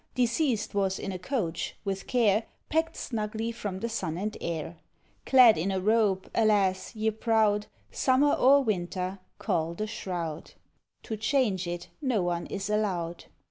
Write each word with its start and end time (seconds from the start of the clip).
Deceased 0.15 0.73
was 0.73 0.97
in 0.97 1.11
a 1.11 1.19
coach, 1.19 1.75
with 1.85 2.07
care 2.07 2.45
Packed 2.69 2.95
snugly 2.97 3.51
from 3.51 3.81
the 3.81 3.87
sun 3.87 4.17
and 4.17 4.35
air; 4.41 4.77
Clad 5.27 5.59
in 5.59 5.69
a 5.69 5.79
robe, 5.79 6.27
alas! 6.33 6.95
ye 6.95 7.11
proud, 7.11 7.67
Summer 7.91 8.33
or 8.33 8.63
winter, 8.63 9.19
called 9.37 9.79
a 9.79 9.85
shroud; 9.85 10.53
To 11.03 11.15
change 11.17 11.67
it 11.67 11.89
no 12.01 12.23
one 12.23 12.47
is 12.47 12.67
allowed. 12.67 13.25